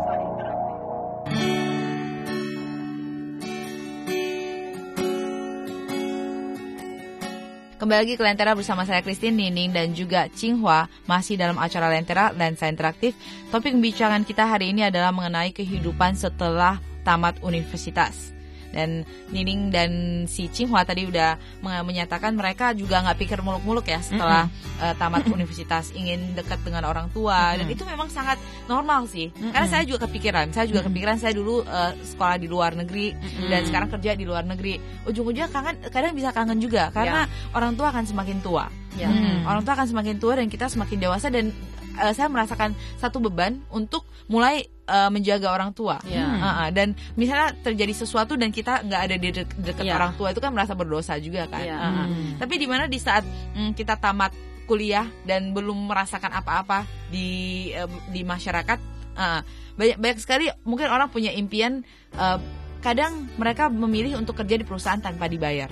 [7.76, 12.32] Kembali lagi ke Lentera bersama saya Christine Nining dan juga Cinghua masih dalam acara Lentera
[12.32, 13.20] Lensa Interaktif.
[13.52, 18.39] Topik pembicaraan kita hari ini adalah mengenai kehidupan setelah tamat universitas
[18.74, 19.92] dan Nining dan
[20.26, 24.84] si Cinghua tadi udah menyatakan mereka juga nggak pikir muluk-muluk ya setelah mm -hmm.
[24.84, 27.60] uh, tamat universitas ingin dekat dengan orang tua mm -hmm.
[27.60, 29.52] dan itu memang sangat normal sih mm -hmm.
[29.54, 33.20] karena saya juga kepikiran saya juga kepikiran saya dulu uh, sekolah di luar negeri mm
[33.20, 33.50] -hmm.
[33.50, 37.58] dan sekarang kerja di luar negeri ujung-ujungnya kangen kadang bisa kangen juga karena yeah.
[37.58, 39.12] orang tua akan semakin tua yeah.
[39.12, 39.46] hmm.
[39.46, 41.52] orang tua akan semakin tua dan kita semakin dewasa dan
[42.00, 46.00] uh, saya merasakan satu beban untuk mulai uh, menjaga orang tua.
[46.08, 46.26] Yeah.
[46.26, 46.70] Uh -uh.
[46.72, 49.98] Dan misalnya terjadi sesuatu dan kita nggak ada di de dekat yeah.
[50.00, 51.62] orang tua itu kan merasa berdosa juga kan.
[51.62, 51.80] Yeah.
[51.80, 52.08] Uh -uh.
[52.08, 52.32] Hmm.
[52.40, 54.32] Tapi di mana di saat um, kita tamat
[54.70, 58.80] kuliah dan belum merasakan apa-apa di uh, di masyarakat,
[59.18, 59.42] uh,
[59.76, 61.84] banyak banyak sekali mungkin orang punya impian.
[62.14, 62.40] Uh,
[62.80, 65.68] kadang mereka memilih untuk kerja di perusahaan tanpa dibayar.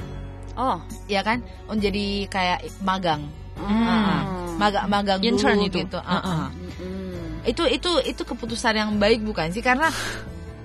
[0.57, 1.45] Oh, ya kan?
[1.69, 3.29] Untuk jadi kayak magang.
[3.57, 3.85] Hmm.
[3.85, 4.21] -uh.
[4.57, 5.77] Magang magang intern dulu, itu.
[5.85, 5.99] Gitu.
[5.99, 6.43] Uh -uh.
[6.79, 7.45] Hmm.
[7.45, 9.61] Itu itu itu keputusan yang baik bukan sih?
[9.61, 9.89] Karena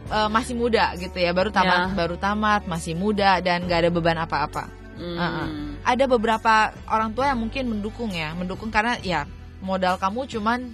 [0.09, 1.97] uh, masih muda gitu ya, baru tamat, yeah.
[1.97, 4.69] baru tamat, masih muda dan gak ada beban apa-apa.
[4.97, 5.17] Hmm.
[5.17, 5.49] Uh -uh.
[5.83, 9.27] Ada beberapa orang tua yang mungkin mendukung ya, mendukung karena ya
[9.63, 10.73] modal kamu cuman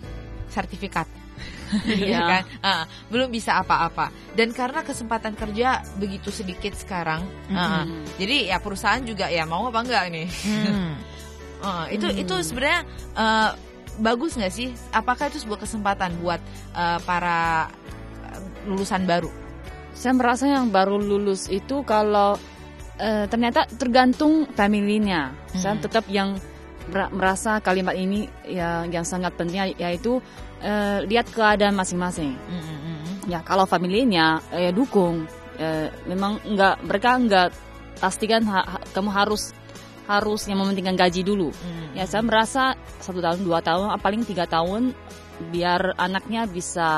[0.48, 1.06] sertifikat.
[1.84, 4.08] Iya kan, uh, belum bisa apa-apa.
[4.32, 7.60] Dan karena kesempatan kerja begitu sedikit sekarang, mm -hmm.
[7.60, 7.84] uh,
[8.16, 10.28] jadi ya perusahaan juga ya mau apa enggak nih.
[10.48, 10.92] Mm.
[11.62, 12.22] uh, itu mm.
[12.22, 12.82] itu sebenarnya
[13.14, 13.50] uh,
[13.98, 14.68] bagus nggak sih?
[14.94, 16.40] Apakah itu sebuah kesempatan buat
[16.74, 17.68] uh, para
[18.66, 19.30] lulusan baru?
[19.98, 22.38] Saya merasa yang baru lulus itu kalau
[22.98, 25.34] uh, ternyata tergantung familinya.
[25.54, 25.58] Hmm.
[25.58, 26.38] Saya tetap yang
[26.88, 30.22] merasa kalimat ini yang yang sangat penting yaitu
[30.64, 32.38] uh, lihat keadaan masing-masing.
[32.48, 33.16] Hmm, hmm, hmm.
[33.28, 35.28] Ya kalau familinya uh, dukung,
[35.60, 37.48] uh, memang nggak mereka nggak
[37.98, 39.50] pastikan ha, ha, kamu harus
[40.08, 41.52] harus yang mementingkan gaji dulu.
[41.52, 41.92] Hmm.
[41.92, 44.96] Ya saya merasa satu tahun dua tahun paling tiga tahun
[45.52, 46.88] biar anaknya bisa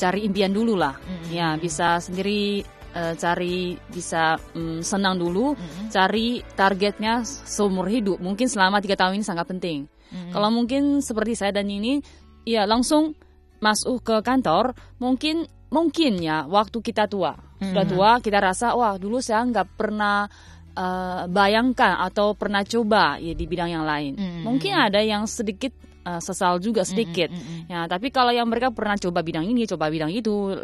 [0.00, 0.96] cari impian dulu lah.
[0.96, 1.28] Hmm.
[1.28, 2.64] Ya bisa sendiri
[2.96, 5.92] uh, cari bisa um, senang dulu, hmm.
[5.92, 8.16] cari targetnya seumur hidup.
[8.24, 9.84] Mungkin selama tiga tahun ini sangat penting.
[10.08, 10.32] Hmm.
[10.32, 12.00] Kalau mungkin seperti saya dan ini,
[12.48, 13.12] ya langsung
[13.60, 17.72] masuk ke kantor, mungkin mungkin ya waktu kita tua, hmm.
[17.72, 20.28] sudah tua kita rasa wah dulu saya nggak pernah
[20.76, 24.14] uh, bayangkan atau pernah coba ya di bidang yang lain.
[24.14, 24.42] Mm.
[24.44, 25.72] Mungkin ada yang sedikit
[26.06, 27.28] uh, sesal juga sedikit.
[27.32, 30.54] Mm, mm, Ya, tapi kalau yang mereka pernah coba bidang ini, coba bidang itu,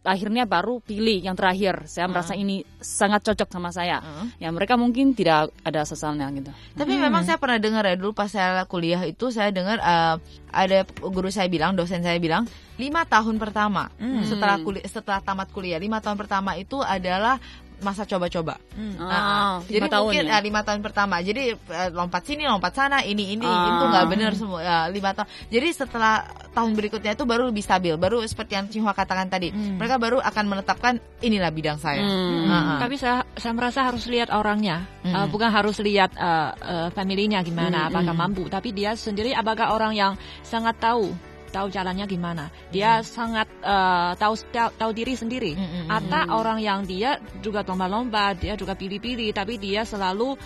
[0.00, 1.84] akhirnya baru pilih yang terakhir.
[1.84, 2.10] Saya uh.
[2.10, 4.00] merasa ini sangat cocok sama saya.
[4.00, 4.32] Uh.
[4.40, 6.48] Ya, mereka mungkin tidak ada sesalnya gitu.
[6.72, 7.02] Tapi hmm.
[7.04, 10.16] memang saya pernah dengar ya dulu pas saya kuliah itu saya dengar uh,
[10.48, 12.48] ada guru saya bilang, dosen saya bilang,
[12.80, 14.24] lima tahun pertama hmm.
[14.24, 17.36] setelah kuliah setelah tamat kuliah, lima tahun pertama itu adalah
[17.78, 18.58] masa coba-coba.
[18.74, 18.98] Hmm.
[18.98, 20.42] Nah, oh, jadi mungkin ya?
[20.42, 21.22] lima tahun pertama.
[21.22, 23.66] Jadi uh, lompat sini, lompat sana, ini ini oh.
[23.70, 25.28] itu nggak benar semua ya, lima tahun.
[25.50, 29.78] Jadi setelah tahun berikutnya itu baru lebih stabil, baru seperti yang Cinghua katakan tadi, hmm.
[29.78, 32.02] mereka baru akan menetapkan inilah bidang saya.
[32.02, 32.46] Hmm.
[32.46, 32.78] Uh -huh.
[32.82, 35.14] Tapi saya saya merasa harus lihat orangnya, hmm.
[35.14, 37.90] uh, bukan harus lihat uh, uh, familinya gimana, hmm.
[37.94, 38.22] apakah hmm.
[38.26, 40.12] mampu, tapi dia sendiri apakah orang yang
[40.42, 41.14] sangat tahu
[41.48, 42.52] tahu jalannya gimana.
[42.70, 43.06] Dia hmm.
[43.06, 45.52] sangat uh, tahu, tahu tahu diri sendiri.
[45.56, 46.38] Hmm, hmm, hmm Atau hmm.
[46.38, 50.36] orang yang dia juga lomba-lomba, dia juga pilih-pilih, tapi dia selalu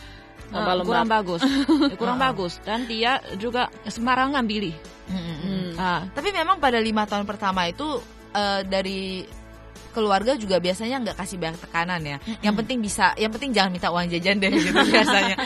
[0.55, 1.43] uh, kurang bagus,
[2.01, 4.75] kurang bagus, dan dia juga sembarangan pilih.
[5.11, 5.69] Hmm, hmm.
[5.77, 6.03] Uh.
[6.15, 8.01] Tapi memang pada lima tahun pertama itu
[8.33, 9.27] uh, dari
[9.93, 12.17] keluarga juga biasanya nggak kasih banyak tekanan ya.
[12.41, 15.37] Yang penting bisa, yang penting jangan minta uang jajan deh gitu biasanya.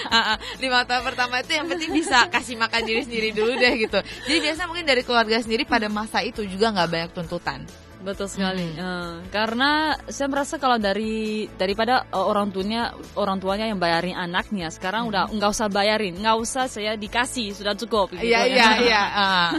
[0.62, 3.99] Lima tahun pertama itu yang penting bisa kasih makan diri sendiri dulu deh gitu.
[4.27, 7.61] Jadi biasa mungkin dari keluarga sendiri pada masa itu juga nggak banyak tuntutan.
[8.05, 8.77] Betul sekali.
[8.77, 8.83] Hmm.
[8.83, 14.69] Uh, karena saya merasa kalau dari daripada uh, orang tuanya orang tuanya yang bayarin anaknya,
[14.69, 15.11] sekarang hmm.
[15.11, 18.13] udah nggak usah bayarin, nggak usah saya dikasih sudah cukup.
[18.15, 18.29] Gitu.
[18.29, 19.03] Iya iya iya.
[19.11, 19.51] Ah.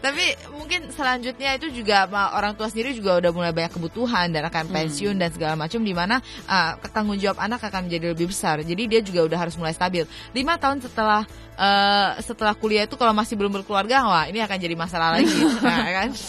[0.00, 4.70] Tapi mungkin selanjutnya itu juga orang tua sendiri juga udah mulai banyak kebutuhan dan akan
[4.70, 4.74] hmm.
[4.74, 5.22] pensiun hmm.
[5.22, 6.16] dan segala macam di mana
[6.48, 8.64] uh, tanggung jawab anak akan menjadi lebih besar.
[8.64, 10.08] Jadi dia juga udah harus mulai stabil.
[10.32, 14.74] Lima tahun setelah uh, setelah kuliah itu kalau masih belum berkeluarga, wah ini akan jadi
[14.76, 15.32] masalah lagi,
[15.64, 16.10] nah, kan?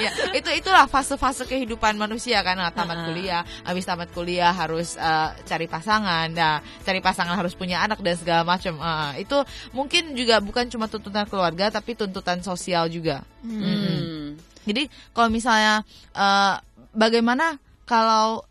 [0.00, 5.34] ya, itu itulah fase-fase kehidupan manusia kan nah, tamat kuliah habis tamat kuliah harus uh,
[5.46, 9.36] cari pasangan nah cari pasangan harus punya anak dan segala macam uh, itu
[9.70, 13.62] mungkin juga bukan cuma tuntutan keluarga tapi tuntutan sosial juga hmm.
[13.62, 14.26] Hmm.
[14.66, 15.82] jadi kalau misalnya
[16.14, 16.58] uh,
[16.94, 18.46] bagaimana kalau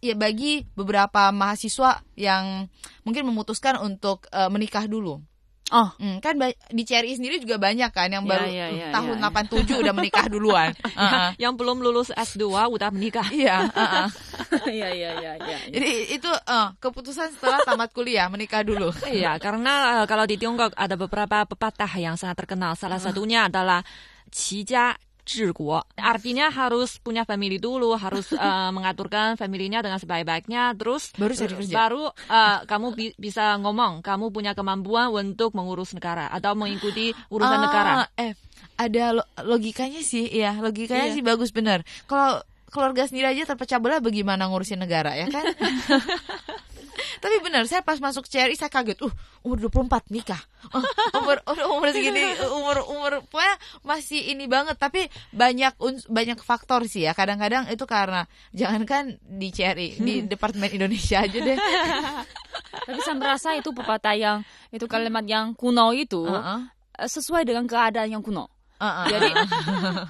[0.00, 2.66] ya bagi beberapa mahasiswa yang
[3.04, 5.20] mungkin memutuskan untuk uh, menikah dulu
[5.70, 6.34] Oh, Hmm, kan
[6.74, 9.70] di CRI sendiri juga banyak kan yang Ya, baru ya, ya, tahun ya, ya.
[9.70, 10.74] 87 udah menikah duluan.
[10.98, 11.28] Heeh.
[11.38, 12.42] yang belum lulus S2
[12.74, 13.22] udah menikah.
[13.30, 14.06] Iya, heeh.
[14.66, 15.58] iya iya iya iya.
[15.70, 18.90] Jadi itu eh, keputusan setelah tamat kuliah menikah dulu.
[19.14, 22.74] Iya, karena eh, kalau di Tiongkok ada beberapa pepatah yang sangat terkenal.
[22.74, 23.86] Salah satunya adalah
[24.30, 24.94] 齐家
[25.24, 25.82] 治国.
[25.96, 30.74] Artinya harus punya family dulu, harus eh, mengaturkan familinya dengan sebaik-baiknya.
[30.74, 31.74] Terus Baru cari kerja.
[31.76, 37.58] baru eh, kamu bi- bisa ngomong, kamu punya kemampuan untuk mengurus negara atau mengikuti urusan
[37.58, 37.92] Ah, negara.
[38.14, 38.32] Eh,
[38.76, 41.14] ada lo- logikanya sih, ya logikanya Iya.
[41.16, 41.80] sih bagus bener.
[42.04, 45.42] Kalau keluarga sendiri aja terpecah belah, bagaimana ngurusin negara ya kan?
[47.20, 48.96] Tapi benar, saya pas masuk CRI saya kaget.
[49.04, 49.12] Uh,
[49.44, 50.40] umur 24 nikah.
[50.72, 50.80] Uh,
[51.20, 55.76] umur umur, umur segini umur umur pokoknya masih ini banget tapi banyak
[56.08, 57.12] banyak faktor sih ya.
[57.12, 58.24] Kadang-kadang itu karena
[58.56, 61.56] jangankan di CRI, di Departemen Indonesia aja deh.
[62.88, 64.38] Tapi saya merasa itu pepatah yang
[64.72, 66.60] itu kalimat yang kuno itu Heeh.
[66.96, 68.48] eh, sesuai dengan keadaan yang kuno.
[68.80, 69.06] Heeh.
[69.12, 69.30] Jadi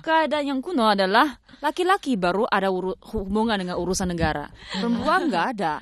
[0.06, 2.70] keadaan yang kuno adalah laki-laki baru ada
[3.12, 4.46] hubungan dengan urusan negara,
[4.78, 5.74] perempuan nggak ada.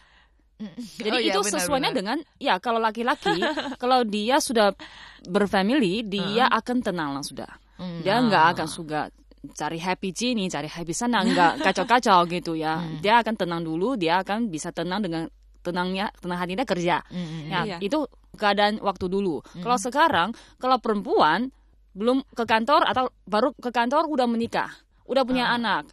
[0.59, 3.31] Jadi Oh, iya, itu benar, sesuainya dengan ya kalau laki-laki
[3.83, 4.75] kalau dia sudah
[5.23, 7.51] berfamily dia akan tenang lah sudah.
[7.79, 8.03] Hmm.
[8.03, 9.07] Dia nggak akan suka
[9.55, 12.83] cari happy sini, cari happy sana, nggak kacau-kacau gitu ya.
[12.83, 12.99] Hmm.
[12.99, 15.31] Dia akan tenang dulu, dia akan bisa tenang dengan
[15.63, 17.07] tenangnya, tenang hatinya kerja.
[17.07, 17.51] Mm-mm.
[17.55, 17.77] Ya, Iya.
[17.79, 19.43] itu keadaan waktu dulu.
[19.63, 21.55] Kalau sekarang, kalau perempuan
[21.95, 24.71] belum ke kantor atau baru ke kantor udah menikah,
[25.07, 25.87] udah punya anak,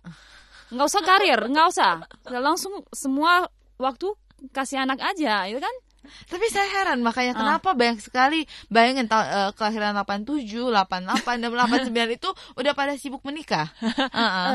[0.69, 2.01] nggak usah karir, nggak usah,
[2.33, 4.13] langsung semua waktu
[4.51, 5.75] kasih anak aja, itu kan?
[6.05, 12.13] Tapi saya heran makanya kenapa banyak sekali bayangin ta- eh, kelahiran 87, 88 dan 89
[12.13, 13.73] itu udah pada sibuk menikah.
[14.13, 14.45] Heeh.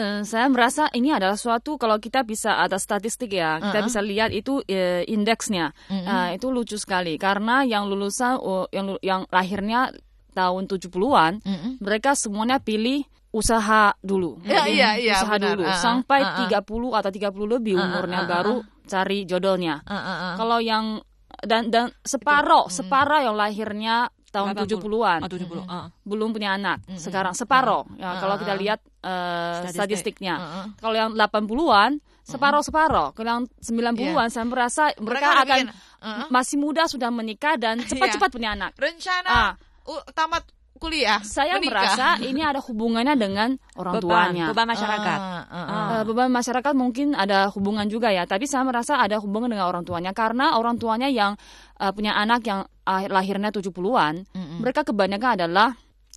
[0.00, 3.88] Eh, saya merasa ini adalah suatu kalau kita bisa ada statistik ya, kita Uh-uh.
[3.92, 9.28] bisa lihat itu eh, indeksnya, Eh, itu lucu sekali karena yang lulusan oh, yang yang
[9.28, 9.92] lahirnya
[10.32, 11.72] tahun 70-an, Mm-mm.
[11.84, 14.38] mereka semuanya pilih usaha dulu.
[14.40, 15.46] Iya, Jadi, iya, iya, usaha benar.
[15.50, 16.48] dulu Uh-uh, sampai uh-uh.
[16.62, 19.82] 30 atau 30 lebih Uh-uh, umurnya uh-uh, baru cari jodohnya.
[19.82, 20.34] Heeh, heeh.
[20.36, 21.02] Kalau yang
[21.42, 24.66] dan dan separoh separoh yang lahirnya tahun 80.
[24.80, 25.62] 70-an Oh, 70.
[25.66, 25.86] ah.
[26.02, 26.82] belum punya anak.
[26.94, 27.86] Sekarang separoh.
[27.94, 30.14] Ya, kalau kita lihat eh, Statistik.
[30.14, 30.34] statistiknya.
[30.36, 30.64] Uh-uh.
[30.78, 31.90] Kalau yang 80-an
[32.24, 33.12] separoh-separoh.
[33.12, 35.66] Kalau yang 90-an saya merasa mereka, Mereka akan bikin,
[36.00, 36.26] uh-uh.
[36.30, 38.74] masih muda sudah menikah dan cepat-cepat punya anak.
[38.74, 39.52] Rencana Ah.
[39.84, 40.42] u- tamat
[40.76, 41.20] kuliah.
[41.22, 41.70] Saya menikah.
[41.86, 44.46] merasa ini ada hubungannya dengan orang Beban, tuanya.
[44.50, 45.18] beban masyarakat.
[45.18, 45.56] Ah, ah.
[45.56, 45.88] Ah.
[45.98, 49.86] Eh, beban masyarakat mungkin ada hubungan juga ya, tapi saya merasa ada hubungan dengan orang
[49.86, 51.38] tuanya karena orang tuanya yang
[51.78, 54.58] eh, punya anak yang ah, lahirnya 70-an, Mm-mm.
[54.60, 55.68] mereka kebanyakan adalah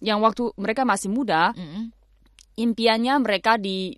[0.02, 1.90] yang waktu mereka masih muda, Mm-mm.
[2.58, 3.94] impiannya mereka di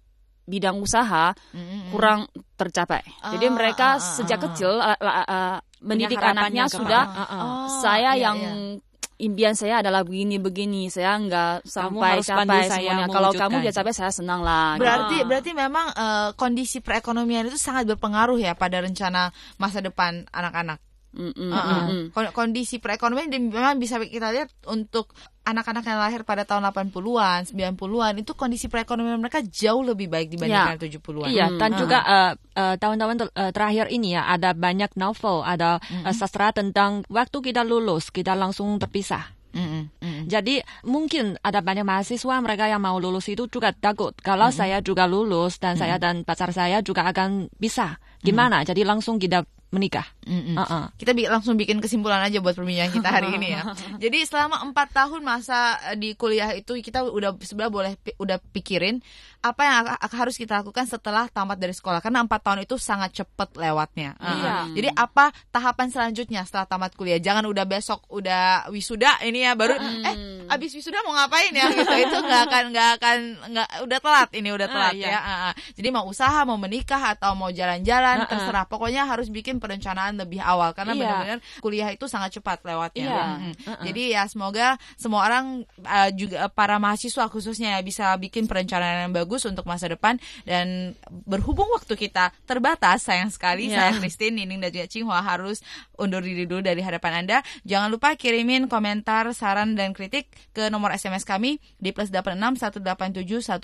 [0.49, 1.93] bidang usaha Mm-mm.
[1.93, 2.25] kurang
[2.57, 3.05] tercapai.
[3.37, 4.43] Jadi Ah, mereka ah, sejak ah.
[4.49, 7.03] kecil la- eh, mendidik anaknya sudah.
[7.05, 7.39] Ah, ah.
[7.39, 8.88] Oh, saya iya, yang iya.
[9.19, 13.05] Impian saya adalah begini-begini, saya nggak sampai capai saya semuanya.
[13.11, 14.79] Kalau kamu dia capai saya senang lah.
[14.79, 14.87] gitu.
[14.87, 20.79] Berarti berarti memang eh, kondisi perekonomian itu sangat berpengaruh ya pada rencana masa depan anak-anak.
[21.09, 22.03] Mm, mm, mm, mm.
[22.13, 25.09] Kon- Kondisi perekonomian memang bisa kita lihat untuk
[25.41, 30.77] anak-anak yang lahir pada tahun 80-an, 90-an itu kondisi perekonomian mereka jauh lebih baik dibandingkan
[30.77, 31.33] 70-an.
[31.33, 31.57] Iya, Hmm.
[31.57, 31.77] dan Ah.
[31.77, 36.53] juga eh, eh, tahun-tahun ter- eh, terakhir ini ya ada banyak novel, ada eh, sastra
[36.53, 39.33] tentang waktu kita lulus kita langsung terpisah.
[39.49, 40.23] Mm-mm, mm-mm.
[40.29, 45.09] Jadi mungkin ada banyak mahasiswa mereka yang mau lulus itu juga takut kalau saya juga
[45.09, 48.61] lulus dan saya dan pacar saya juga akan bisa gimana?
[48.61, 50.05] Jadi langsung kita menikah.
[50.25, 50.57] Mm-mm.
[50.57, 50.89] Uh-uh.
[50.95, 53.61] Kita bi- langsung bikin kesimpulan aja buat perbincangan kita hari ini ya.
[54.03, 55.57] Jadi selama empat tahun masa
[55.89, 58.97] eh, di kuliah itu kita udah sebenarnya boleh pi- udah pikirin
[59.39, 59.75] apa yang
[60.11, 64.17] harus kita lakukan setelah tamat dari sekolah karena empat tahun itu sangat cepet lewatnya.
[64.17, 64.33] Uh-uh.
[64.35, 64.53] Iya.
[64.73, 67.21] Jadi apa tahapan selanjutnya setelah tamat kuliah?
[67.21, 70.15] Jangan udah besok udah wisuda ini ya baru eh
[70.49, 73.17] abis wisuda mau ngapain ya gitu itu nggak akan nggak akan
[73.53, 75.07] nggak udah telat ini udah Ah, telat iya.
[75.07, 75.19] ya.
[75.21, 75.53] Uh-uh.
[75.77, 78.29] Jadi mau usaha mau menikah atau mau jalan-jalan Uh-uh.
[78.33, 80.99] terserah pokoknya harus bikin perencanaan lebih awal karena Iya.
[80.99, 83.05] benar-benar kuliah itu sangat cepat lewatnya.
[83.05, 83.23] Iya.
[83.37, 83.53] Mm-mm.
[83.67, 83.83] Uh-uh.
[83.85, 85.45] Jadi ya semoga semua orang
[85.83, 90.95] uh, juga para mahasiswa khususnya ya bisa bikin perencanaan yang bagus untuk masa depan dan
[91.27, 93.91] berhubung waktu kita terbatas sayang sekali Iya.
[93.91, 95.59] saya Christine, Nining dan juga Cinghua harus
[95.95, 97.37] undur diri dulu dari hadapan Anda.
[97.67, 103.43] Jangan lupa kirimin komentar, saran dan kritik ke nomor SMS kami di plus 86 187
[103.43, 103.59] 101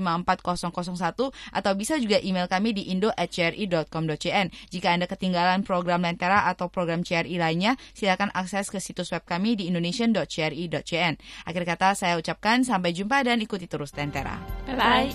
[0.00, 4.46] 54001 atau bisa juga email kami di indo@cri.com.cn.
[4.70, 9.58] Jika Anda ketinggalan program Lentera atau program CRI lainnya, silakan akses ke situs web kami
[9.58, 11.18] di indonesian.cri.cn.
[11.42, 14.38] Akhir kata saya ucapkan sampai jumpa dan ikuti terus Lentera.
[14.70, 15.10] Bye bye.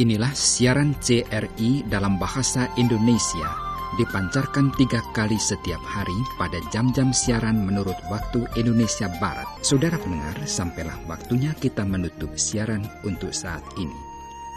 [0.00, 3.72] Inilah siaran CRI dalam bahasa Indonesia.
[3.92, 9.44] dipancarkan tiga kali setiap hari pada jam-jam siaran menurut waktu Indonesia Barat.
[9.60, 14.01] Saudara pendengar, sampailah waktunya kita menutup siaran untuk saat ini.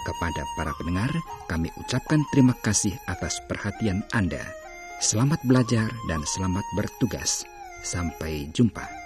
[0.05, 1.09] Kepada para pendengar,
[1.49, 4.45] kami ucapkan terima kasih atas perhatian Anda.
[5.01, 7.41] Selamat belajar dan selamat bertugas.
[7.81, 9.04] Sampai jumpa.